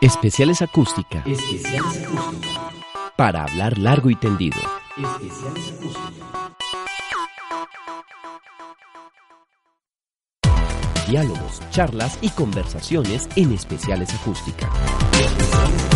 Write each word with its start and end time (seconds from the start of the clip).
Especiales 0.00 0.60
acústica. 0.60 1.22
Especiales 1.26 2.06
acústica. 2.06 2.70
Para 3.16 3.44
hablar 3.44 3.78
largo 3.78 4.10
y 4.10 4.14
tendido. 4.14 4.58
Especiales 4.96 5.72
acústica. 5.72 6.26
Diálogos, 11.08 11.62
charlas 11.70 12.18
y 12.20 12.28
conversaciones 12.30 13.28
en 13.36 13.52
especiales 13.52 14.12
acústica. 14.14 14.68
la 14.68 15.95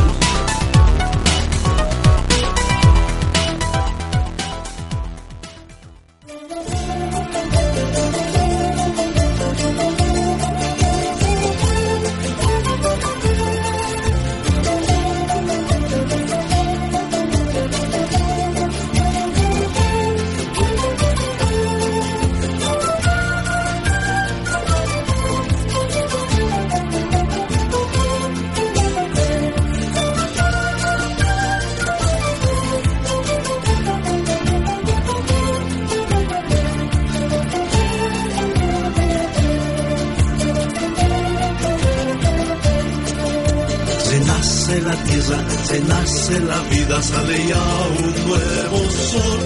nace 45.79 46.41
la 46.41 46.59
vida, 46.63 47.01
sale 47.01 47.47
ya 47.47 47.63
un 48.03 48.27
nuevo 48.27 48.91
sol, 48.91 49.41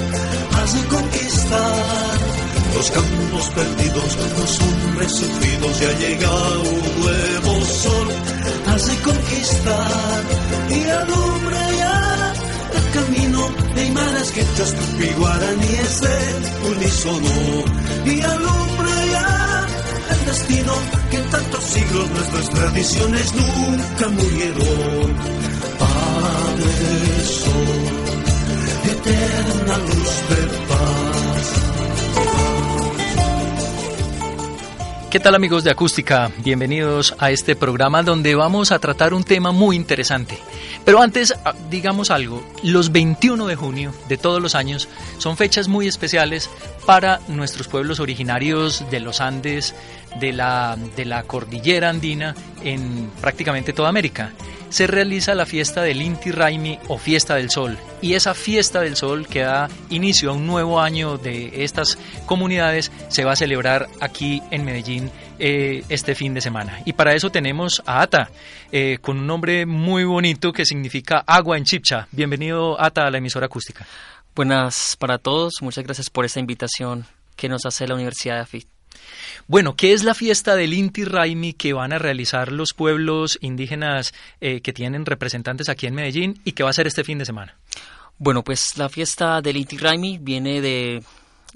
hace 0.63 0.87
conquistar 0.87 2.19
los 2.75 2.91
campos 2.91 3.51
perdidos, 3.55 4.17
los 4.39 4.61
hombres 4.61 5.13
sufridos, 5.13 5.81
ya 5.81 5.93
llega 5.99 6.31
un 6.31 7.03
nuevo 7.03 7.65
sol, 7.67 8.09
hace 8.75 8.97
conquistar 9.03 10.23
y 10.71 10.89
alumbra 10.89 11.73
ya 11.73 12.33
el 12.75 12.91
camino 12.93 13.51
de 13.75 13.85
imanas 13.87 14.31
que 14.31 14.45
tupi 14.45 15.09
guaraní 15.19 15.75
es 15.83 16.03
el 16.03 16.71
unísono. 16.73 17.65
Y 18.07 18.21
alumbra 18.23 19.07
ya 19.13 19.67
el 20.11 20.27
destino 20.27 20.73
que 21.11 21.17
en 21.19 21.31
tantos 21.31 21.65
siglos 21.65 22.11
nuestras 22.11 22.51
tradiciones 22.51 23.35
nunca 23.35 24.09
murieron. 24.09 25.54
Sol, 26.55 27.53
eterna 28.85 29.79
luz 29.79 30.29
de 30.29 30.37
paz. 30.69 31.55
¿Qué 35.11 35.19
tal 35.19 35.35
amigos 35.35 35.65
de 35.65 35.73
Acústica? 35.73 36.31
Bienvenidos 36.45 37.17
a 37.19 37.33
este 37.33 37.57
programa 37.57 38.05
donde 38.05 38.37
vamos 38.37 38.71
a 38.71 38.79
tratar 38.79 39.15
un 39.15 39.25
tema 39.25 39.51
muy 39.51 39.75
interesante. 39.75 40.39
Pero 40.85 41.03
antes, 41.03 41.35
ah, 41.45 41.55
digamos 41.71 42.13
algo, 42.13 42.47
los 42.63 42.93
21 42.93 43.47
de 43.47 43.57
junio 43.57 43.93
de 44.09 44.17
todos 44.17 44.41
los 44.41 44.55
años 44.55 44.89
son 45.19 45.37
fechas 45.37 45.67
muy 45.67 45.89
especiales 45.89 46.49
para 46.87 47.19
nuestros 47.27 47.67
pueblos 47.67 47.99
originarios 47.99 48.89
de 48.93 49.01
los 49.01 49.21
Andes, 49.21 49.75
de 50.21 50.33
la, 50.33 50.79
de 50.95 51.05
la 51.05 51.25
cordillera 51.25 51.91
andina 51.91 52.37
en 52.63 53.11
prácticamente 53.21 53.73
toda 53.73 53.89
América. 53.89 54.33
Se 54.75 54.89
realiza 54.89 55.37
la 55.37 55.47
fiesta 55.47 55.83
del 55.83 56.03
Inti 56.03 56.33
Raimi 56.33 56.81
o 56.89 56.99
Fiesta 56.99 57.37
del 57.37 57.49
Sol 57.49 57.79
y 58.03 58.15
esa 58.15 58.35
Fiesta 58.35 58.81
del 58.81 58.97
Sol 58.97 59.29
que 59.29 59.43
da 59.43 59.69
inicio 59.89 60.31
a 60.31 60.33
un 60.33 60.49
nuevo 60.49 60.81
año 60.81 61.17
de 61.17 61.63
estas 61.63 61.97
comunidades 62.27 62.91
se 63.07 63.23
va 63.23 63.35
a 63.35 63.37
celebrar 63.37 63.87
aquí 64.01 64.43
en 64.51 64.65
Medellín 64.65 65.13
eh, 65.39 65.85
este 65.91 66.17
fin 66.17 66.35
de 66.35 66.41
semana. 66.41 66.83
Y 66.85 66.95
para 66.95 67.15
eso 67.15 67.31
tenemos 67.31 67.85
a 67.87 68.03
Ata, 68.03 68.33
eh, 68.73 68.99
con 69.01 69.19
un 69.19 69.29
nombre 69.29 69.65
muy 69.65 70.03
bonito 70.03 70.53
que 70.53 70.65
significa 70.65 71.23
agua 71.25 71.57
en 71.57 71.63
chipcha. 71.63 72.09
Bienvenido 72.11 72.77
Ata 72.81 73.07
a 73.07 73.13
la 73.13 73.19
emisora 73.19 73.47
acústica. 73.47 73.87
Buenas 74.35 74.97
para 74.99 75.19
todos, 75.19 75.53
muchas 75.61 75.85
gracias 75.85 76.11
por 76.11 76.25
esta 76.25 76.41
invitación 76.41 77.07
que 77.37 77.49
nos 77.49 77.65
hace 77.65 77.87
la 77.87 77.95
Universidad 77.95 78.35
de 78.35 78.41
AFIT. 78.41 78.74
Bueno, 79.47 79.77
¿qué 79.77 79.93
es 79.93 80.05
la 80.05 80.15
fiesta 80.15 80.57
del 80.57 80.75
Inti 80.75 81.05
Raimi 81.05 81.53
que 81.53 81.73
van 81.73 81.93
a 81.93 81.99
realizar 81.99 82.51
los 82.51 82.73
pueblos 82.73 83.39
indígenas 83.41 84.15
eh, 84.41 84.61
que 84.61 84.73
tienen 84.73 85.07
representantes 85.07 85.69
aquí 85.69 85.87
en 85.87 85.95
Medellín 85.95 86.41
y 86.45 86.53
que 86.53 86.63
va 86.63 86.71
a 86.71 86.75
ser 86.75 86.87
este 86.87 87.05
fin 87.05 87.19
de 87.19 87.27
semana? 87.27 87.57
Bueno, 88.19 88.43
pues 88.45 88.79
la 88.79 88.89
fiesta 88.89 89.41
del 89.43 89.57
Inti 89.57 89.77
Raimi 89.77 90.19
viene 90.19 90.61
de 90.61 91.03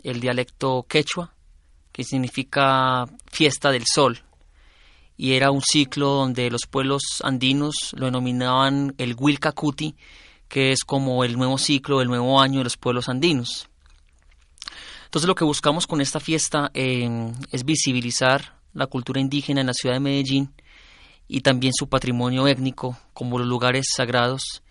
el 0.02 0.20
dialecto 0.20 0.84
quechua, 0.88 1.32
que 1.92 2.04
significa 2.04 3.06
fiesta 3.30 3.70
del 3.70 3.84
sol. 3.86 4.20
Y 5.16 5.32
era 5.32 5.50
un 5.50 5.62
ciclo 5.62 6.10
donde 6.10 6.50
los 6.50 6.62
pueblos 6.70 7.02
andinos 7.24 7.92
lo 7.96 8.06
denominaban 8.06 8.94
el 8.98 9.16
Wilcacuti, 9.18 9.96
que 10.48 10.72
es 10.72 10.84
como 10.84 11.24
el 11.24 11.36
nuevo 11.36 11.58
ciclo, 11.58 12.00
el 12.00 12.08
nuevo 12.08 12.40
año 12.40 12.58
de 12.58 12.64
los 12.64 12.76
pueblos 12.76 13.08
andinos. 13.08 13.68
Entonces 15.08 15.26
lo 15.26 15.34
que 15.34 15.44
buscamos 15.44 15.86
con 15.86 16.02
esta 16.02 16.20
fiesta 16.20 16.70
em, 16.74 17.32
es 17.50 17.64
visibilizar 17.64 18.58
la 18.74 18.86
cultura 18.86 19.22
indígena 19.22 19.62
en 19.62 19.68
la 19.68 19.72
ciudad 19.72 19.94
de 19.94 20.00
Medellín 20.00 20.52
y 21.26 21.40
también 21.40 21.72
su 21.72 21.88
patrimonio 21.88 22.46
étnico 22.46 22.98
como 23.14 23.38
los 23.38 23.48
lugares 23.48 23.86
sagrados 23.96 24.62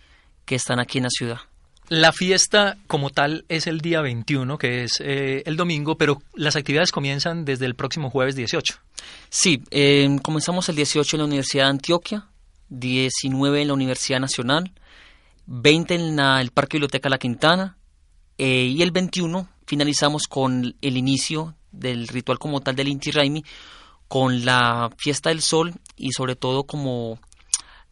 que 0.45 0.53
están 0.53 0.79
aquí 0.79 0.99
en 0.99 1.05
la 1.05 1.09
ciudad. 1.09 1.37
La 1.89 2.11
fiesta 2.11 2.77
como 2.85 3.09
tal 3.09 3.45
es 3.49 3.65
el 3.65 3.81
día 3.81 4.01
21, 4.01 4.59
que 4.59 4.83
es 4.83 4.99
eh, 4.99 5.41
el 5.47 5.57
domingo, 5.57 5.97
pero 5.97 6.21
las 6.35 6.55
actividades 6.55 6.91
comienzan 6.91 7.43
desde 7.43 7.65
el 7.65 7.73
próximo 7.73 8.11
jueves 8.11 8.35
18. 8.35 8.75
Sí, 9.29 9.63
em, 9.71 10.19
comenzamos 10.19 10.69
el 10.69 10.75
18 10.75 11.15
en 11.15 11.19
la 11.21 11.25
Universidad 11.25 11.63
de 11.63 11.69
Antioquia, 11.71 12.27
19 12.69 13.63
en 13.63 13.69
la 13.69 13.73
Universidad 13.73 14.19
Nacional, 14.19 14.71
20 15.47 15.95
en 15.95 16.19
el 16.19 16.51
Parque 16.51 16.77
Biblioteca 16.77 17.09
La 17.09 17.17
Quintana 17.17 17.75
eh, 18.37 18.65
y 18.65 18.83
el 18.83 18.91
21 18.91 19.49
finalizamos 19.67 20.23
con 20.27 20.75
el 20.81 20.97
inicio 20.97 21.55
del 21.71 22.07
ritual 22.07 22.39
como 22.39 22.61
tal 22.61 22.75
del 22.75 22.87
Inti 22.87 23.11
Raimi, 23.11 23.43
con 24.07 24.45
la 24.45 24.89
fiesta 24.97 25.29
del 25.29 25.41
sol 25.41 25.73
y 25.95 26.13
sobre 26.13 26.35
todo 26.35 26.63
como 26.63 27.19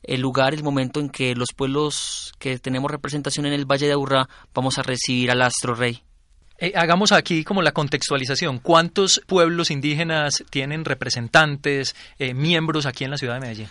el 0.01 0.21
lugar, 0.21 0.53
el 0.53 0.63
momento 0.63 0.99
en 0.99 1.09
que 1.09 1.35
los 1.35 1.49
pueblos 1.55 2.33
que 2.39 2.57
tenemos 2.59 2.89
representación 2.89 3.45
en 3.45 3.53
el 3.53 3.65
Valle 3.65 3.87
de 3.87 3.93
Aburrá 3.93 4.29
vamos 4.53 4.77
a 4.77 4.83
recibir 4.83 5.29
al 5.31 5.41
astro 5.41 5.75
rey. 5.75 6.01
Eh, 6.57 6.71
hagamos 6.75 7.11
aquí 7.11 7.43
como 7.43 7.61
la 7.61 7.73
contextualización. 7.73 8.59
¿Cuántos 8.59 9.21
pueblos 9.27 9.71
indígenas 9.71 10.43
tienen 10.49 10.85
representantes, 10.85 11.95
eh, 12.17 12.33
miembros 12.33 12.85
aquí 12.85 13.03
en 13.03 13.11
la 13.11 13.17
ciudad 13.17 13.33
de 13.33 13.41
Medellín? 13.41 13.67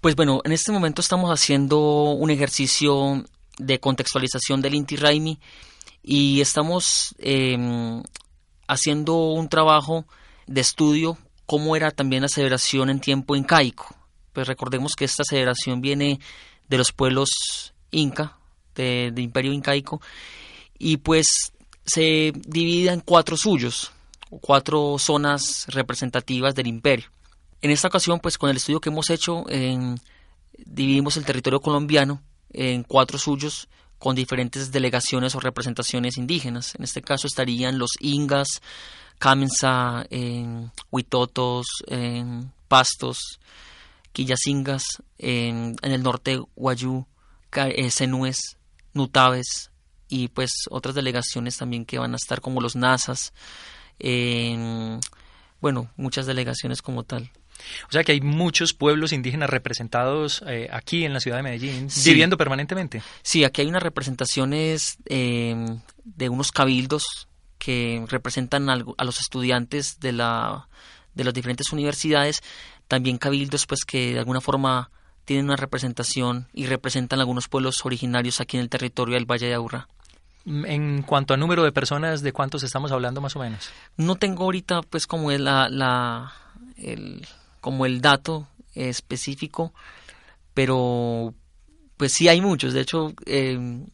Pues 0.00 0.14
bueno, 0.14 0.40
en 0.44 0.52
este 0.52 0.70
momento 0.70 1.00
estamos 1.00 1.30
haciendo 1.30 2.12
un 2.12 2.30
ejercicio 2.30 3.24
de 3.58 3.80
contextualización 3.80 4.62
del 4.62 4.74
Inti 4.74 4.94
Raimi 4.94 5.40
y 6.10 6.40
estamos 6.40 7.14
em, 7.18 8.02
haciendo 8.66 9.14
un 9.14 9.50
trabajo 9.50 10.06
de 10.46 10.62
estudio 10.62 11.18
cómo 11.44 11.76
era 11.76 11.90
también 11.90 12.22
la 12.22 12.28
celebración 12.28 12.88
en 12.88 12.98
tiempo 12.98 13.36
incaico. 13.36 13.94
Pues 14.32 14.48
recordemos 14.48 14.94
que 14.96 15.04
esta 15.04 15.22
celebración 15.22 15.82
viene 15.82 16.18
de 16.66 16.78
los 16.78 16.92
pueblos 16.92 17.74
inca, 17.90 18.38
del 18.74 19.14
de 19.14 19.20
imperio 19.20 19.52
incaico, 19.52 20.00
y 20.78 20.96
pues 20.96 21.26
se 21.84 22.32
divide 22.34 22.90
en 22.90 23.00
cuatro 23.00 23.36
suyos, 23.36 23.92
cuatro 24.40 24.96
zonas 24.98 25.66
representativas 25.68 26.54
del 26.54 26.68
imperio. 26.68 27.10
En 27.60 27.70
esta 27.70 27.88
ocasión, 27.88 28.18
pues 28.18 28.38
con 28.38 28.48
el 28.48 28.56
estudio 28.56 28.80
que 28.80 28.88
hemos 28.88 29.10
hecho, 29.10 29.44
dividimos 30.56 31.18
el 31.18 31.26
territorio 31.26 31.60
colombiano 31.60 32.22
en 32.50 32.82
cuatro 32.82 33.18
suyos 33.18 33.68
con 33.98 34.14
diferentes 34.14 34.70
delegaciones 34.70 35.34
o 35.34 35.40
representaciones 35.40 36.16
indígenas. 36.16 36.74
En 36.74 36.84
este 36.84 37.02
caso 37.02 37.26
estarían 37.26 37.78
los 37.78 37.90
ingas, 38.00 38.60
Camenza, 39.18 40.06
huitotos, 40.92 41.66
pastos, 42.68 43.40
Quillacingas, 44.12 44.84
en, 45.18 45.74
el 45.82 46.02
norte 46.02 46.40
Guayú, 46.54 47.04
eh, 47.52 47.90
Senúes, 47.90 48.56
Nutaves 48.94 49.70
y 50.08 50.28
pues 50.28 50.50
otras 50.70 50.94
delegaciones 50.94 51.56
también 51.56 51.84
que 51.84 51.98
van 51.98 52.12
a 52.12 52.16
estar 52.16 52.40
como 52.40 52.60
los 52.60 52.76
NASAs, 52.76 53.32
bueno, 55.60 55.90
muchas 55.96 56.26
delegaciones 56.26 56.80
como 56.80 57.02
tal. 57.02 57.32
O 57.88 57.92
sea 57.92 58.04
que 58.04 58.12
hay 58.12 58.20
muchos 58.20 58.72
pueblos 58.72 59.12
indígenas 59.12 59.50
representados 59.50 60.42
eh, 60.46 60.68
aquí 60.72 61.04
en 61.04 61.12
la 61.12 61.20
ciudad 61.20 61.38
de 61.38 61.42
Medellín, 61.42 61.88
viviendo 62.04 62.36
permanentemente. 62.36 63.02
Sí, 63.22 63.44
aquí 63.44 63.62
hay 63.62 63.68
unas 63.68 63.82
representaciones 63.82 64.98
em, 65.06 65.80
de 66.04 66.28
unos 66.28 66.52
cabildos 66.52 67.28
que 67.58 68.04
representan 68.08 68.68
a 68.70 69.04
los 69.04 69.20
estudiantes 69.20 70.00
de, 70.00 70.12
la, 70.12 70.68
de 71.14 71.24
las 71.24 71.34
diferentes 71.34 71.72
universidades, 71.72 72.42
también 72.86 73.18
cabildos 73.18 73.66
pues 73.66 73.84
que 73.84 74.14
de 74.14 74.20
alguna 74.20 74.40
forma 74.40 74.90
tienen 75.24 75.46
una 75.46 75.56
representación 75.56 76.48
y 76.54 76.66
representan 76.66 77.20
algunos 77.20 77.48
pueblos 77.48 77.84
originarios 77.84 78.40
aquí 78.40 78.56
en 78.56 78.62
el 78.62 78.70
territorio 78.70 79.14
del 79.14 79.30
Valle 79.30 79.46
de 79.46 79.54
Aburrá. 79.54 79.88
En 80.46 81.02
cuanto 81.02 81.34
a 81.34 81.36
número 81.36 81.62
de 81.64 81.72
personas, 81.72 82.22
¿de 82.22 82.32
cuántos 82.32 82.62
estamos 82.62 82.92
hablando 82.92 83.20
más 83.20 83.36
o 83.36 83.40
menos? 83.40 83.68
No 83.98 84.16
tengo 84.16 84.44
ahorita 84.44 84.80
pues 84.80 85.06
como 85.06 85.30
la, 85.32 85.68
la 85.68 86.32
el, 86.78 87.26
como 87.60 87.86
el 87.86 88.00
dato 88.00 88.48
específico, 88.74 89.72
pero 90.54 91.34
pues 91.96 92.12
sí 92.12 92.28
hay 92.28 92.40
muchos. 92.40 92.72
De 92.74 92.80
hecho, 92.80 93.12
em, 93.26 93.86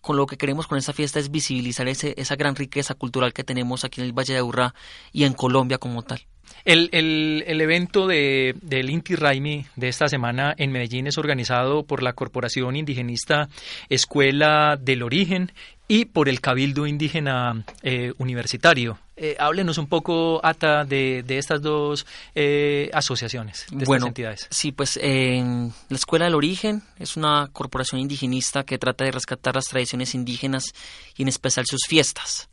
con 0.00 0.16
lo 0.16 0.26
que 0.26 0.36
queremos 0.36 0.66
con 0.66 0.78
esta 0.78 0.92
fiesta 0.92 1.18
es 1.18 1.30
visibilizar 1.30 1.88
ese, 1.88 2.14
esa 2.16 2.36
gran 2.36 2.54
riqueza 2.54 2.94
cultural 2.94 3.32
que 3.32 3.44
tenemos 3.44 3.84
aquí 3.84 4.00
en 4.00 4.06
el 4.06 4.12
Valle 4.12 4.34
de 4.34 4.38
Aburrá 4.38 4.74
y 5.12 5.24
en 5.24 5.32
Colombia 5.32 5.78
como 5.78 6.02
tal. 6.02 6.20
El, 6.64 6.88
el, 6.92 7.44
el, 7.46 7.60
evento 7.60 8.06
de, 8.06 8.54
del 8.62 8.90
Inti 8.90 9.16
Raimi 9.16 9.66
de 9.76 9.88
esta 9.88 10.08
semana 10.08 10.54
en 10.56 10.70
Medellín 10.72 11.06
es 11.06 11.18
organizado 11.18 11.84
por 11.84 12.02
la 12.02 12.12
Corporación 12.12 12.76
Indigenista 12.76 13.48
Escuela 13.88 14.76
del 14.80 15.02
Origen 15.02 15.52
y 15.88 16.06
por 16.06 16.28
el 16.28 16.40
Cabildo 16.40 16.86
Indígena 16.86 17.64
eh, 17.82 18.12
Universitario. 18.18 18.98
Eh, 19.18 19.34
háblenos 19.38 19.78
un 19.78 19.86
poco, 19.86 20.40
Ata, 20.44 20.84
de, 20.84 21.22
de 21.22 21.38
estas 21.38 21.62
dos 21.62 22.06
eh, 22.34 22.90
asociaciones, 22.92 23.66
de 23.70 23.86
bueno, 23.86 23.94
estas 23.94 24.08
entidades. 24.08 24.46
Sí, 24.50 24.72
pues 24.72 24.98
la 25.02 25.96
Escuela 25.96 26.26
del 26.26 26.34
Origen 26.34 26.82
es 26.98 27.16
una 27.16 27.48
corporación 27.52 28.00
indigenista 28.00 28.64
que 28.64 28.76
trata 28.76 29.04
de 29.04 29.12
rescatar 29.12 29.54
las 29.54 29.68
tradiciones 29.68 30.14
indígenas 30.14 30.74
y 31.16 31.22
en 31.22 31.28
especial 31.28 31.64
sus 31.66 31.80
fiestas, 31.88 32.50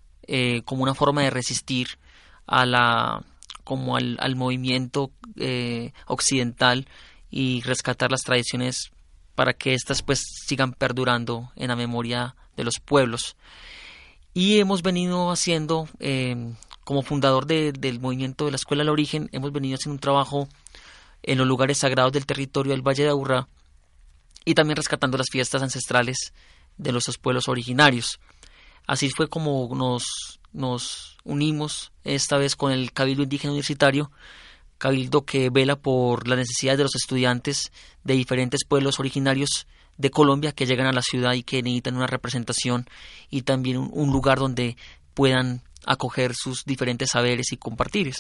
como 0.64 0.84
una 0.84 0.96
forma 0.96 1.22
de 1.24 1.32
resistir 1.32 2.00
a 2.48 2.66
la 2.66 3.24
como 3.66 3.98
al, 3.98 4.18
al 4.22 4.38
movimiento 4.38 5.12
occidental 6.08 6.88
y 7.30 7.62
rescatar 7.64 8.10
las 8.10 8.22
tradiciones 8.22 8.92
para 9.36 9.54
que 9.54 9.74
éstas 9.74 10.02
pues 10.02 10.24
sigan 10.46 10.74
perdurando 10.74 11.52
en 11.56 11.68
la 11.70 11.76
memoria 11.76 12.36
de 12.56 12.64
los 12.64 12.80
pueblos. 12.80 13.36
Y 14.34 14.60
hemos 14.60 14.82
venido 14.82 15.32
haciendo, 15.32 15.88
em, 16.00 16.56
como 16.84 17.04
fundador 17.04 17.46
del 17.46 18.00
movimiento 18.00 18.46
de 18.46 18.52
la 18.52 18.56
Escuela 18.56 18.82
del 18.82 18.90
Origen, 18.90 19.30
hemos 19.32 19.52
venido 19.52 19.76
haciendo 19.76 19.94
un 19.94 20.00
trabajo 20.00 20.48
en 21.22 21.38
los 21.38 21.48
lugares 21.48 21.78
sagrados 21.78 22.12
del 22.12 22.26
territorio 22.26 22.72
del 22.72 22.82
Valle 22.82 23.04
de 23.04 23.10
Aburrá 23.10 23.48
y 24.44 24.56
también 24.56 24.76
rescatando 24.76 25.18
las 25.18 25.28
fiestas 25.32 25.62
ancestrales 25.62 26.34
de 26.78 26.92
nuestros 26.92 27.18
pueblos 27.18 27.48
originarios. 27.48 28.20
Así 28.88 29.10
fue 29.10 29.30
como 29.30 29.70
nos, 29.76 30.40
nos 30.52 31.18
unimos 31.24 31.92
esta 32.04 32.38
vez 32.38 32.56
con 32.56 32.72
el 32.72 32.92
Cabildo 32.92 33.24
Indígena 33.24 33.52
Universitario, 33.52 34.12
cabildo 34.78 35.24
que 35.24 35.50
vela 35.50 35.78
por 35.78 36.28
las 36.28 36.40
necesidades 36.40 36.80
de 36.80 36.84
los 36.84 36.96
estudiantes 36.96 37.72
de 38.04 38.16
diferentes 38.16 38.66
pueblos 38.68 39.00
originarios 39.00 39.68
de 39.98 40.10
Colombia 40.10 40.52
que 40.52 40.66
llegan 40.66 40.88
a 40.88 40.94
la 40.94 41.02
ciudad 41.02 41.34
y 41.34 41.44
que 41.44 41.62
necesitan 41.62 41.96
una 41.96 42.08
representación 42.08 42.86
y 43.30 43.44
también 43.44 43.78
un, 43.78 44.12
lugar 44.12 44.40
donde 44.40 44.78
puedan 45.14 45.62
acoger 45.86 46.34
sus 46.36 46.66
diferentes 46.66 47.10
saberes 47.12 47.52
y 47.52 47.58
compartir. 47.58 48.14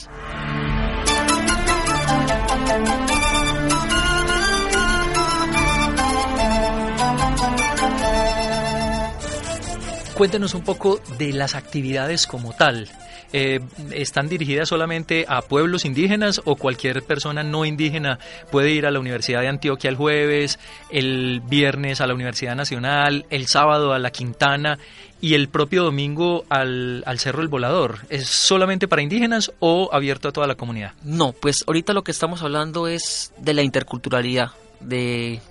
Cuéntenos 10.15 10.53
un 10.53 10.61
poco 10.61 11.01
de 11.17 11.33
las 11.33 11.55
actividades 11.55 12.27
como 12.27 12.53
tal. 12.53 12.87
Eh, 13.35 13.59
están 13.91 14.29
dirigidas 14.29 14.69
solamente 14.69 15.25
a 15.27 15.41
pueblos 15.41 15.85
indígenas 15.85 16.39
o 16.45 16.55
cualquier 16.55 17.01
persona 17.01 17.41
no 17.41 17.65
indígena 17.65 18.19
puede 18.51 18.69
ir 18.69 18.85
a 18.85 18.91
la 18.91 18.99
Universidad 18.99 19.41
de 19.41 19.47
Antioquia 19.47 19.89
el 19.89 19.95
jueves, 19.95 20.59
el 20.91 21.41
viernes 21.41 21.99
a 21.99 22.05
la 22.05 22.13
Universidad 22.13 22.55
Nacional, 22.55 23.25
el 23.31 23.47
sábado 23.47 23.91
a 23.91 23.97
la 23.97 24.11
Quintana 24.11 24.77
y 25.19 25.33
el 25.33 25.49
propio 25.49 25.83
domingo 25.83 26.45
al, 26.49 27.03
Cerro 27.17 27.41
El 27.41 27.47
Volador. 27.47 27.99
¿Es 28.09 28.27
solamente 28.27 28.87
para 28.87 29.01
indígenas 29.01 29.51
o 29.59 29.89
abierto 29.91 30.27
a 30.27 30.31
toda 30.31 30.45
la 30.45 30.55
comunidad? 30.55 30.93
No, 31.03 31.31
pues 31.31 31.63
ahorita 31.65 31.93
lo 31.93 32.03
que 32.03 32.11
estamos 32.11 32.43
hablando 32.43 32.87
es 32.87 33.33
de 33.39 33.53
la 33.55 33.63
interculturalidad, 33.63 34.51
de 34.79 35.41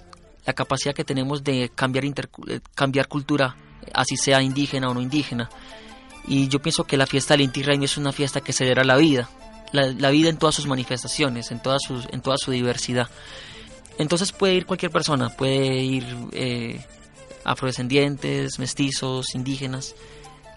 la 0.47 0.53
capacidad 0.53 0.95
que 0.95 1.05
tenemos 1.05 1.43
de 1.43 1.71
cambiar, 1.75 2.05
eh, 2.05 2.61
cambiar 2.75 3.09
cultura, 3.09 3.57
así 3.93 4.17
sea 4.17 4.41
indígena 4.41 4.89
o 4.89 4.95
no 4.95 5.01
indígena. 5.01 5.49
Y 6.27 6.49
yo 6.49 6.61
pienso 6.61 6.85
que 6.85 6.97
la 6.97 7.07
fiesta 7.07 7.35
del 7.35 7.43
Inti 7.43 7.63
Raymi 7.63 7.87
es 7.87 7.97
una 7.97 8.13
fiesta 8.13 8.41
que 8.41 8.53
celebra 8.53 8.85
la 8.85 8.97
vida, 8.97 9.29
la, 9.73 10.11
vida 10.11 10.29
en 10.29 10.37
todas 10.37 10.55
sus 10.55 10.67
manifestaciones, 10.67 11.51
en 11.51 11.61
toda, 11.61 11.79
sus, 11.79 12.07
en 12.11 12.21
toda 12.21 12.37
su 12.37 12.51
diversidad. 12.51 13.09
Entonces 13.99 14.33
puede 14.33 14.55
ir 14.55 14.67
cualquier 14.67 14.93
persona, 14.93 15.31
puede 15.31 15.83
ir 15.83 16.05
eh, 16.33 16.85
afrodescendientes, 17.45 18.59
mestizos, 18.59 19.35
indígenas. 19.35 19.95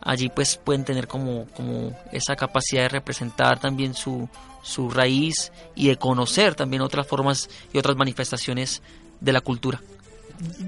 Allí 0.01 0.29
pues 0.29 0.57
pueden 0.57 0.85
tener 0.85 1.07
como, 1.07 1.47
como 1.55 1.97
esa 2.11 2.35
capacidad 2.35 2.83
de 2.83 2.89
representar 2.89 3.59
también 3.59 3.95
su, 3.95 4.29
su 4.61 4.89
raíz 4.89 5.51
y 5.73 5.87
de 5.87 5.97
conocer 5.97 6.53
también 6.53 6.81
otras 6.81 7.07
formas 7.07 7.49
y 7.73 7.79
otras 7.79 7.95
manifestaciones 7.95 8.83
de 9.19 9.33
la 9.33 9.41
cultura. 9.41 9.81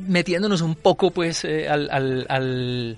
Metiéndonos 0.07 0.61
un 0.61 0.75
poco 0.75 1.11
pues 1.11 1.43
eh, 1.43 1.67
al, 1.67 1.89
al 2.29 2.97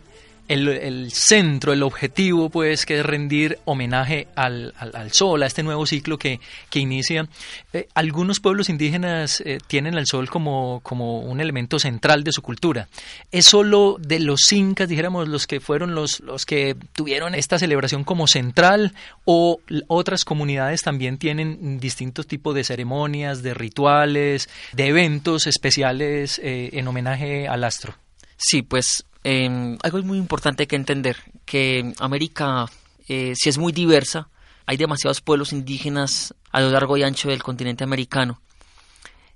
el, 0.49 1.11
centro, 1.11 1.73
el 1.73 1.83
objetivo, 1.83 2.49
pues, 2.49 2.85
que 2.85 2.99
es 2.99 3.05
rendir 3.05 3.59
homenaje 3.65 4.27
al, 4.35 4.73
al, 4.77 5.11
sol, 5.11 5.43
a 5.43 5.45
este 5.45 5.61
nuevo 5.61 5.85
ciclo 5.85 6.17
que, 6.17 6.39
que 6.69 6.79
inicia. 6.79 7.27
Eh, 7.71 7.87
algunos 7.93 8.39
pueblos 8.39 8.67
indígenas 8.67 9.41
eh, 9.45 9.59
tienen 9.67 9.95
al 9.95 10.07
sol 10.07 10.27
como, 10.29 10.81
como 10.81 11.19
un 11.19 11.39
elemento 11.39 11.77
central 11.77 12.23
de 12.23 12.31
su 12.31 12.41
cultura. 12.41 12.87
¿Es 13.31 13.45
solo 13.45 13.97
de 13.99 14.19
los 14.19 14.51
incas, 14.51 14.89
dijéramos, 14.89 15.27
los 15.27 15.45
que 15.45 15.59
fueron 15.59 15.93
los, 15.93 16.19
los 16.21 16.45
que 16.47 16.75
tuvieron 16.93 17.35
esta 17.35 17.59
celebración 17.59 18.03
como 18.03 18.25
central 18.25 18.93
o 19.25 19.59
otras 19.87 20.25
comunidades 20.25 20.81
también 20.81 21.19
tienen 21.19 21.79
distintos 21.79 22.25
tipos 22.25 22.55
de 22.55 22.63
ceremonias, 22.63 23.43
de 23.43 23.53
rituales, 23.53 24.49
de 24.73 24.87
eventos 24.87 25.45
especiales 25.45 26.39
eh, 26.43 26.71
en 26.73 26.87
homenaje 26.87 27.47
al 27.47 27.63
astro? 27.63 27.93
Sí, 28.41 28.61
pues 28.61 29.05
eh, 29.25 29.77
algo 29.83 30.01
muy 30.03 30.17
importante 30.17 30.65
que 30.65 30.77
entender, 30.77 31.17
que 31.45 31.93
América, 31.99 32.67
eh, 33.09 33.33
si 33.35 33.49
es 33.49 33.57
muy 33.57 33.73
diversa, 33.73 34.29
hay 34.65 34.77
demasiados 34.77 35.19
pueblos 35.19 35.51
indígenas 35.51 36.33
a 36.51 36.61
lo 36.61 36.69
largo 36.69 36.95
y 36.95 37.03
ancho 37.03 37.27
del 37.27 37.43
continente 37.43 37.83
americano. 37.83 38.39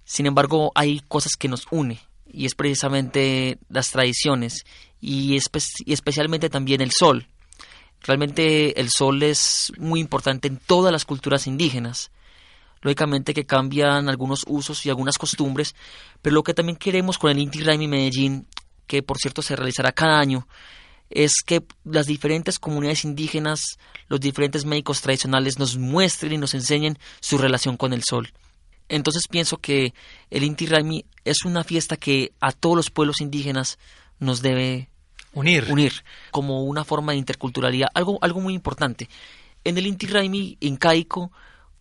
Sin 0.06 0.26
embargo, 0.26 0.72
hay 0.74 1.02
cosas 1.02 1.36
que 1.36 1.50
nos 1.50 1.66
une, 1.70 2.00
y 2.32 2.46
es 2.46 2.56
precisamente 2.56 3.60
las 3.68 3.92
tradiciones, 3.92 4.64
y, 5.02 5.38
y 5.86 5.94
especialmente 5.94 6.50
también 6.50 6.80
el 6.80 6.92
sol. 6.92 7.28
Realmente 8.04 8.80
el 8.80 8.90
sol 8.90 9.22
es 9.22 9.74
muy 9.78 10.00
importante 10.00 10.48
en 10.48 10.58
todas 10.58 10.94
las 10.94 11.04
culturas 11.04 11.46
indígenas. 11.46 12.10
Lógicamente 12.82 13.34
que 13.34 13.46
cambian 13.46 14.08
algunos 14.08 14.46
usos 14.48 14.86
y 14.86 14.90
algunas 14.90 15.18
costumbres, 15.18 15.76
pero 16.22 16.36
lo 16.36 16.44
que 16.44 16.54
también 16.54 16.78
queremos 16.78 17.18
con 17.18 17.32
el 17.32 17.40
Inti 17.40 17.62
Raymi 17.62 17.88
Medellín 17.88 18.48
que 18.88 19.04
por 19.04 19.18
cierto 19.18 19.42
se 19.42 19.56
realizará 19.56 19.92
cada 19.92 20.20
año, 20.20 20.48
es 21.10 21.44
que 21.46 21.64
las 21.84 22.08
diferentes 22.08 22.60
comunidades 22.60 23.06
indígenas, 23.06 23.78
los 24.08 24.20
diferentes 24.20 24.66
médicos 24.66 25.02
tradicionales 25.02 25.60
nos 25.60 25.78
muestren 25.78 26.34
y 26.34 26.38
nos 26.38 26.54
enseñen 26.54 26.98
su 27.20 27.38
relación 27.38 27.78
con 27.78 27.94
el 27.94 28.04
sol. 28.04 28.34
Entonces 28.90 29.28
pienso 29.30 29.58
que 29.58 29.94
el 30.30 30.44
Inti 30.44 30.66
Raimi 30.66 31.06
es 31.24 31.46
una 31.46 31.64
fiesta 31.64 31.98
que 31.98 32.34
a 32.40 32.52
todos 32.52 32.76
los 32.76 32.90
pueblos 32.90 33.22
indígenas 33.22 33.80
nos 34.20 34.42
debe 34.42 34.90
unir, 35.34 35.68
unir 35.70 35.94
como 36.32 36.64
una 36.64 36.84
forma 36.84 37.14
de 37.14 37.20
interculturalidad, 37.20 37.90
algo, 37.94 38.20
algo 38.22 38.40
muy 38.40 38.54
importante. 38.54 39.10
En 39.64 39.78
el 39.78 39.88
Inti 39.88 40.08
Raimi 40.08 40.58
incaico, 40.60 41.32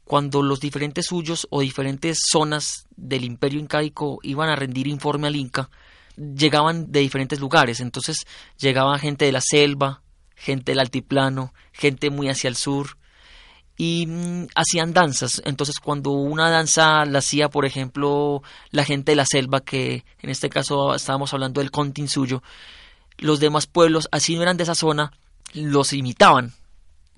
cuando 0.05 0.43
los 0.43 0.61
diferentes 0.61 1.07
suyos 1.07 1.47
o 1.51 1.61
diferentes 1.61 2.19
zonas 2.31 2.87
del 2.97 3.25
imperio 3.25 3.61
incaico 3.61 4.19
iban 4.23 4.49
a 4.49 4.57
rendir 4.57 4.87
informe 4.87 5.27
al 5.27 5.37
Inca, 5.37 5.71
llegaban 6.17 6.91
de 6.93 7.01
diferentes 7.01 7.41
lugares, 7.41 7.81
entonces 7.81 8.27
llegaba 8.59 8.99
gente 8.99 9.25
de 9.25 9.33
la 9.33 9.41
selva, 9.41 10.03
gente 10.35 10.73
del 10.73 10.81
altiplano, 10.81 11.53
gente 11.73 12.11
muy 12.11 12.29
hacia 12.29 12.49
el 12.49 12.57
sur, 12.57 12.97
y 13.77 14.07
mm, 14.07 14.49
hacían 14.55 14.93
danzas. 14.93 15.43
Entonces, 15.45 15.81
cuando 15.81 16.11
una 16.11 16.51
danza 16.51 17.05
la 17.05 17.19
hacía, 17.19 17.49
por 17.49 17.65
ejemplo, 17.65 18.43
la 18.71 18.85
gente 18.85 19.13
de 19.13 19.17
la 19.17 19.27
selva, 19.27 19.61
que 19.61 20.05
en 20.21 20.31
este 20.31 20.49
caso 20.51 20.95
estábamos 20.95 21.33
hablando 21.33 21.61
del 21.61 21.71
Contin 21.71 22.09
suyo, 22.09 22.43
los 23.19 23.41
demás 23.41 23.67
pueblos, 23.67 24.09
así 24.13 24.37
no 24.37 24.43
eran 24.43 24.57
de 24.57 24.65
esa 24.65 24.75
zona, 24.75 25.13
los 25.55 25.93
imitaban 25.93 26.53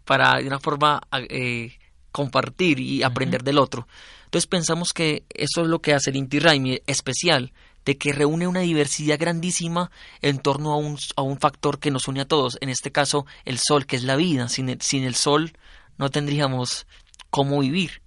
para 0.04 0.38
de 0.38 0.46
una 0.46 0.60
forma 0.60 1.00
eh, 1.30 1.78
compartir 2.12 2.80
y 2.80 3.02
aprender 3.02 3.42
del 3.42 3.58
otro. 3.58 3.86
Entonces 4.26 4.46
pensamos 4.46 4.92
que 4.92 5.24
eso 5.30 5.62
es 5.62 5.68
lo 5.68 5.80
que 5.80 5.94
hace 5.94 6.10
el 6.10 6.16
Inti 6.16 6.38
Raimi 6.38 6.80
especial, 6.86 7.52
de 7.84 7.98
que 7.98 8.12
reúne 8.12 8.46
una 8.46 8.60
diversidad 8.60 9.18
grandísima 9.18 9.90
en 10.22 10.38
torno 10.38 10.72
a 10.72 10.76
un, 10.76 10.98
a 11.16 11.22
un 11.22 11.38
factor 11.38 11.78
que 11.78 11.90
nos 11.90 12.08
une 12.08 12.20
a 12.20 12.28
todos, 12.28 12.58
en 12.60 12.68
este 12.68 12.92
caso 12.92 13.26
el 13.44 13.58
sol, 13.58 13.86
que 13.86 13.96
es 13.96 14.04
la 14.04 14.16
vida. 14.16 14.48
Sin 14.48 14.80
sin 14.80 15.04
el 15.04 15.14
sol 15.14 15.52
no 15.98 16.10
tendríamos 16.10 16.86
cómo 17.30 17.60
vivir. 17.60 18.02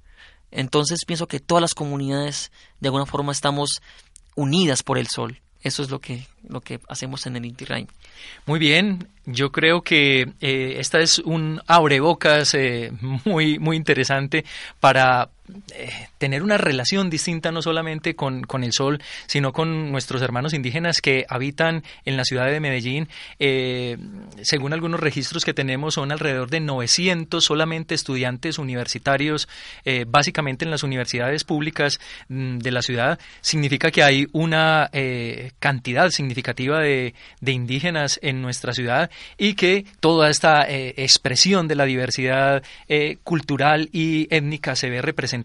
Entonces 0.51 1.05
pienso 1.05 1.27
que 1.27 1.39
todas 1.39 1.61
las 1.61 1.75
comunidades 1.75 2.51
de 2.79 2.87
alguna 2.87 3.05
forma 3.05 3.31
estamos 3.31 3.81
unidas 4.35 4.83
por 4.83 4.97
el 4.97 5.07
sol. 5.07 5.41
Eso 5.61 5.83
es 5.83 5.89
lo 5.89 5.99
que, 5.99 6.25
lo 6.47 6.61
que 6.61 6.79
hacemos 6.87 7.25
en 7.25 7.35
el 7.35 7.45
Inti 7.45 7.65
Raimi. 7.65 7.89
Muy 8.45 8.59
bien, 8.59 9.09
yo 9.25 9.51
creo 9.51 9.81
que 9.81 10.33
eh, 10.39 10.75
esta 10.77 10.99
es 10.99 11.19
un 11.19 11.61
abrebocas 11.67 12.53
eh, 12.53 12.91
muy, 13.25 13.59
muy 13.59 13.75
interesante 13.75 14.45
para 14.79 15.29
eh, 15.73 15.89
tener 16.17 16.43
una 16.43 16.57
relación 16.57 17.09
distinta 17.09 17.51
no 17.51 17.61
solamente 17.61 18.15
con, 18.15 18.41
con, 18.41 18.65
el 18.65 18.73
sol, 18.73 19.01
sino 19.27 19.53
con 19.53 19.91
nuestros 19.91 20.21
hermanos 20.21 20.53
indígenas 20.53 20.99
que 20.99 21.25
habitan 21.29 21.83
en 22.03 22.17
la 22.17 22.25
ciudad 22.25 22.47
de 22.47 22.59
Medellín. 22.59 23.07
Eh, 23.39 23.97
según 24.41 24.73
algunos 24.73 24.99
registros 24.99 25.45
que 25.45 25.53
tenemos, 25.53 25.93
son 25.93 26.11
alrededor 26.11 26.49
de 26.49 26.59
900 26.59 27.43
solamente 27.43 27.95
estudiantes 27.95 28.57
universitarios, 28.57 29.47
eh, 29.85 30.05
básicamente 30.05 30.65
en 30.65 30.71
las 30.71 30.83
universidades 30.83 31.45
públicas 31.45 31.99
mm, 32.27 32.57
de 32.57 32.71
la 32.71 32.81
ciudad. 32.81 33.19
Significa 33.39 33.89
que 33.91 34.03
hay 34.03 34.27
una 34.33 34.89
cantidad 35.59 36.09
significativa 36.09 36.79
de, 36.79 37.13
de, 37.39 37.51
indígenas 37.51 38.19
en 38.21 38.41
nuestra 38.41 38.73
ciudad 38.73 39.09
y 39.37 39.53
que 39.53 39.85
toda 39.99 40.29
esta 40.29 40.65
expresión 40.67 41.67
de 41.67 41.75
la 41.75 41.85
diversidad 41.85 42.63
cultural 43.23 43.89
y 43.91 44.27
étnica 44.33 44.75
se 44.75 44.89
ve 44.89 45.01
representada 45.01 45.36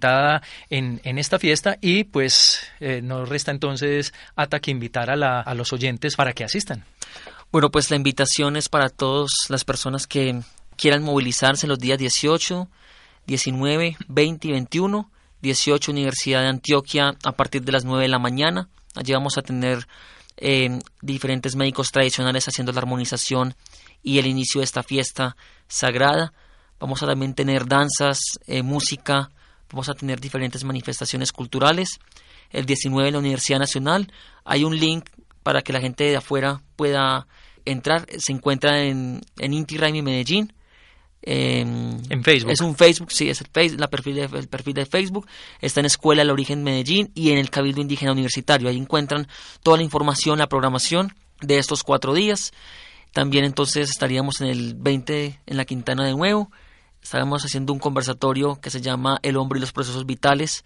en, 0.70 1.18
esta 1.18 1.38
fiesta 1.38 1.76
y 1.80 2.04
pues 2.04 2.60
eh, 2.80 3.00
nos 3.02 3.28
resta 3.28 3.50
entonces 3.50 4.12
hasta 4.36 4.60
que 4.60 4.70
invitar 4.70 5.10
a, 5.10 5.16
la, 5.16 5.40
a 5.40 5.54
los 5.54 5.72
oyentes 5.72 6.16
para 6.16 6.32
que 6.32 6.44
asistan. 6.44 6.84
Bueno, 7.50 7.70
pues 7.70 7.90
la 7.90 7.96
invitación 7.96 8.56
es 8.56 8.68
para 8.68 8.88
todas 8.88 9.30
las 9.48 9.64
personas 9.64 10.06
que 10.06 10.40
quieran 10.76 11.02
movilizarse 11.02 11.66
los 11.66 11.78
días 11.78 11.98
18, 11.98 12.68
19, 13.26 13.96
20 14.08 14.48
y 14.48 14.50
21. 14.52 15.10
18 15.42 15.90
Universidad 15.90 16.42
de 16.42 16.48
Antioquia 16.48 17.16
a 17.24 17.32
partir 17.32 17.62
de 17.62 17.72
las 17.72 17.84
9 17.84 18.04
de 18.04 18.08
la 18.08 18.18
mañana. 18.18 18.68
Allí 18.94 19.12
vamos 19.12 19.36
a 19.36 19.42
tener 19.42 19.86
eh, 20.36 20.78
diferentes 21.02 21.56
médicos 21.56 21.90
tradicionales 21.90 22.46
haciendo 22.46 22.72
la 22.72 22.80
armonización 22.80 23.54
y 24.02 24.18
el 24.18 24.26
inicio 24.26 24.60
de 24.60 24.64
esta 24.64 24.82
fiesta 24.82 25.36
sagrada. 25.66 26.32
Vamos 26.78 27.02
a 27.02 27.06
también 27.06 27.34
tener 27.34 27.66
danzas, 27.66 28.18
eh, 28.46 28.62
música, 28.62 29.30
Vamos 29.72 29.88
a 29.88 29.94
tener 29.94 30.20
diferentes 30.20 30.64
manifestaciones 30.64 31.32
culturales. 31.32 31.98
El 32.50 32.66
19 32.66 33.08
en 33.08 33.14
la 33.14 33.18
Universidad 33.18 33.58
Nacional 33.58 34.12
hay 34.44 34.64
un 34.64 34.78
link 34.78 35.08
para 35.42 35.62
que 35.62 35.72
la 35.72 35.80
gente 35.80 36.04
de 36.04 36.16
afuera 36.16 36.62
pueda 36.76 37.26
entrar. 37.64 38.06
Se 38.18 38.32
encuentra 38.32 38.82
en, 38.82 39.22
en 39.38 39.54
Inti 39.54 39.78
Raimi 39.78 40.02
Medellín. 40.02 40.52
en 41.22 42.22
Facebook. 42.22 42.52
Es 42.52 42.60
un 42.60 42.76
Facebook, 42.76 43.10
sí, 43.12 43.30
es 43.30 43.40
el, 43.40 43.46
Facebook, 43.52 43.80
la 43.80 43.88
perfil 43.88 44.16
de, 44.16 44.24
el 44.24 44.48
perfil 44.48 44.74
de 44.74 44.86
Facebook. 44.86 45.26
Está 45.60 45.80
en 45.80 45.86
Escuela 45.86 46.22
El 46.22 46.30
Origen 46.30 46.62
Medellín 46.62 47.10
y 47.14 47.30
en 47.30 47.38
el 47.38 47.48
Cabildo 47.48 47.80
Indígena 47.80 48.12
Universitario. 48.12 48.68
Ahí 48.68 48.76
encuentran 48.76 49.26
toda 49.62 49.78
la 49.78 49.82
información, 49.82 50.38
la 50.38 50.48
programación 50.48 51.14
de 51.40 51.58
estos 51.58 51.82
cuatro 51.82 52.12
días. 52.12 52.52
También 53.12 53.44
entonces 53.44 53.90
estaríamos 53.90 54.40
en 54.42 54.48
el 54.48 54.74
20 54.74 55.40
en 55.46 55.56
la 55.56 55.64
Quintana 55.64 56.04
de 56.04 56.12
nuevo 56.12 56.50
estaremos 57.02 57.44
haciendo 57.44 57.72
un 57.72 57.78
conversatorio 57.78 58.60
que 58.60 58.70
se 58.70 58.80
llama 58.80 59.18
El 59.22 59.36
hombre 59.36 59.58
y 59.58 59.60
los 59.60 59.72
procesos 59.72 60.06
vitales. 60.06 60.64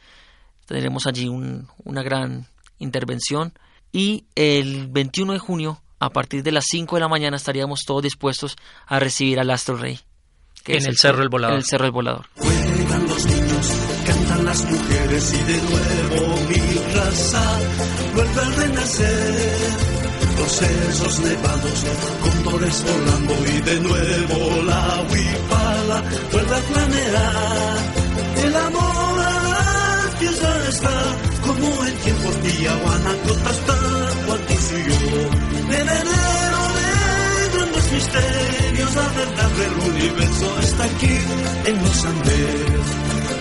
Tendremos 0.67 1.07
allí 1.07 1.29
una 1.29 2.03
gran 2.03 2.47
intervención. 2.79 3.53
Y 3.93 4.27
el 4.35 4.89
21 4.89 5.35
de 5.35 5.39
junio, 5.39 5.83
a 5.99 6.11
partir 6.11 6.43
de 6.43 6.53
las 6.53 6.67
5 6.69 6.97
de 6.97 7.01
la 7.01 7.09
mañana, 7.09 7.37
estaríamos 7.37 7.85
todos 7.87 8.03
dispuestos 8.03 8.57
a 8.87 8.99
recibir 8.99 9.41
al 9.41 9.51
Astro 9.51 9.77
Rey. 9.77 10.01
en 10.67 10.85
el, 10.87 10.97
Cerro 10.97 11.21
del 11.21 11.29
Volador. 11.29 11.55
En 11.55 11.59
el 11.59 11.65
Cerro 11.65 11.85
del 11.85 11.93
Volador. 11.93 12.27
Juegan 12.37 13.09
los 13.09 13.25
niños, 13.27 13.73
cantan 14.05 14.45
las 14.45 14.65
mujeres 14.65 15.33
y 15.33 15.43
de 15.45 15.63
nuevo 15.63 16.37
mi 16.49 16.95
raza 16.95 17.59
vuelve 18.15 18.41
a 18.41 18.51
renacer 18.51 19.97
procesos 20.37 21.21
nevados, 21.21 21.85
cóndores 22.23 22.85
volando 22.85 23.35
y 23.47 23.61
de 23.63 23.81
nuevo 23.81 24.63
la 24.63 25.03
huipala 25.97 26.03
vuelve 26.33 26.55
a 26.55 26.61
planear. 26.61 27.79
El 28.45 28.57
amor 28.57 29.21
aquí 30.15 30.27
ya 30.41 30.69
está, 30.69 31.17
como 31.47 31.87
en 31.87 31.97
tiempos 31.99 32.43
de 32.43 32.53
Guanajuato 32.83 33.51
hasta 33.51 33.75
Guatisio. 34.27 34.95
En 35.69 35.89
enero 35.89 36.63
de 36.77 37.57
grandes 37.57 37.93
misterios, 37.93 38.95
la 38.95 39.09
verdad 39.21 39.51
del 39.51 39.75
universo 39.91 40.59
está 40.63 40.85
aquí 40.85 41.19
en 41.67 41.85
los 41.85 42.05
Andes. 42.05 42.87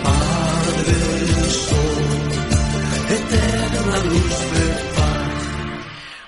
Padre 0.04 0.98
Sol, 1.50 2.04
eterna 3.10 3.98
luz 4.10 4.65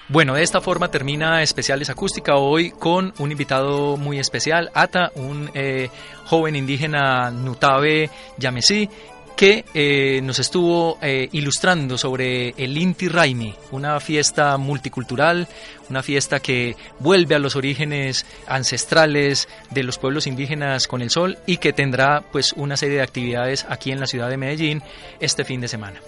bueno, 0.10 0.36
de 0.36 0.44
esta 0.44 0.62
forma 0.62 0.90
termina 0.90 1.42
Especiales 1.42 1.90
Acústica 1.90 2.36
hoy 2.36 2.72
con 2.72 3.14
un 3.20 3.32
invitado 3.32 3.98
muy 3.98 4.20
especial, 4.20 4.72
Ata, 4.74 5.12
un 5.16 5.50
eh, 5.54 5.90
joven 6.26 6.56
indígena 6.56 7.30
Nutabe 7.30 8.10
Yamesí, 8.38 8.90
que 9.38 9.66
eh, 9.74 10.20
nos 10.24 10.40
estuvo 10.40 10.98
eh, 11.02 11.30
ilustrando 11.32 11.98
sobre 11.98 12.56
el 12.58 12.76
Inti 12.76 13.08
Raimi, 13.08 13.54
una 13.72 14.00
fiesta 14.00 14.58
multicultural, 14.58 15.48
una 15.90 16.02
fiesta 16.02 16.40
que 16.40 16.76
vuelve 17.00 17.36
a 17.36 17.40
los 17.40 17.56
orígenes 17.56 18.26
ancestrales 18.48 19.48
de 19.70 19.84
los 19.84 20.00
pueblos 20.00 20.26
indígenas 20.26 20.88
con 20.88 21.04
el 21.04 21.12
sol 21.12 21.38
y 21.46 21.58
que 21.58 21.72
tendrá 21.72 22.24
pues 22.32 22.54
una 22.54 22.78
serie 22.78 22.98
de 22.98 23.04
actividades 23.04 23.66
aquí 23.70 23.92
en 23.92 24.00
la 24.00 24.08
ciudad 24.08 24.30
de 24.30 24.38
Medellín 24.38 24.82
este 25.20 25.44
fin 25.44 25.62
de 25.62 25.68
semana. 25.68 26.00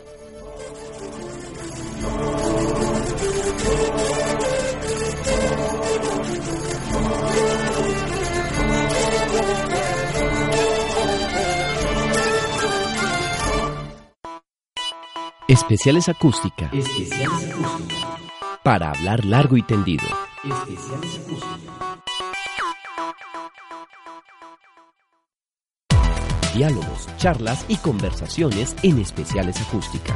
Especiales 15.50 16.08
acústica. 16.10 16.70
Especiales 16.72 17.52
acústica. 17.52 18.20
Para 18.62 18.92
hablar 18.92 19.26
largo 19.26 19.58
y 19.58 19.64
tendido. 19.64 20.06
Especiales 20.44 21.20
acústica. 21.26 21.74
Diálogos, 26.54 27.08
charlas 27.18 27.66
y 27.68 27.78
conversaciones 27.78 28.76
en 28.84 29.00
especiales 29.00 29.60
acústica. 29.60 30.16